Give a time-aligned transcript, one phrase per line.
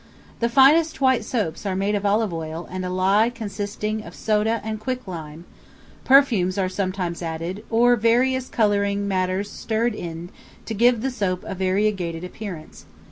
[0.39, 4.59] The finest white soaps are made of olive oil and a lye consisting of soda
[4.63, 5.45] and quicklime;
[6.05, 10.31] perfumes are sometimes added, or various coloring matters stirred in
[10.65, 12.87] to give the soap a variegated appearance.